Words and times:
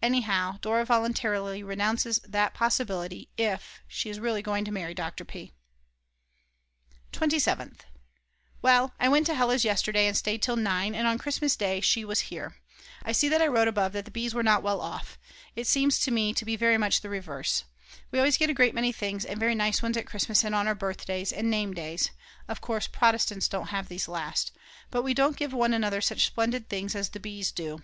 Anyhow, 0.00 0.58
Dora 0.60 0.84
voluntarily 0.84 1.60
renounces 1.64 2.20
that 2.20 2.54
possibility, 2.54 3.30
if 3.36 3.80
she 3.88 4.08
is 4.08 4.20
really 4.20 4.40
going 4.40 4.64
to 4.64 4.70
marry 4.70 4.94
Dr. 4.94 5.24
P. 5.24 5.50
27th. 7.12 7.80
Well, 8.62 8.94
I 9.00 9.08
went 9.08 9.26
to 9.26 9.34
Hella's 9.34 9.64
yesterday 9.64 10.06
and 10.06 10.16
stayed 10.16 10.42
till 10.42 10.54
9, 10.54 10.94
and 10.94 11.08
on 11.08 11.18
Christmas 11.18 11.56
Day 11.56 11.80
she 11.80 12.04
was 12.04 12.20
here. 12.30 12.54
I 13.02 13.10
see 13.10 13.28
that 13.28 13.42
I 13.42 13.48
wrote 13.48 13.66
above 13.66 13.94
that 13.94 14.04
the 14.04 14.12
Bs. 14.12 14.32
were 14.32 14.44
not 14.44 14.62
well 14.62 14.80
off; 14.80 15.18
it 15.56 15.66
seems 15.66 15.98
to 15.98 16.12
me 16.12 16.32
to 16.34 16.44
be 16.44 16.54
very 16.54 16.78
much 16.78 17.00
the 17.00 17.08
reverse. 17.10 17.64
We 18.12 18.20
always 18.20 18.38
get 18.38 18.50
a 18.50 18.54
great 18.54 18.76
many 18.76 18.92
things 18.92 19.24
and 19.24 19.40
very 19.40 19.56
nice 19.56 19.82
ones 19.82 19.96
at 19.96 20.06
Christmas 20.06 20.44
and 20.44 20.54
on 20.54 20.68
our 20.68 20.76
birthdays 20.76 21.32
and 21.32 21.50
name 21.50 21.74
days 21.74 22.12
(of 22.46 22.60
course 22.60 22.86
Protestants 22.86 23.48
don't 23.48 23.70
have 23.74 23.88
these 23.88 24.06
last), 24.06 24.52
but 24.92 25.02
we 25.02 25.14
don't 25.14 25.36
give 25.36 25.52
one 25.52 25.74
another 25.74 26.00
such 26.00 26.26
splendid 26.26 26.68
things 26.68 26.94
as 26.94 27.08
the 27.08 27.18
Bs. 27.18 27.52
do. 27.52 27.82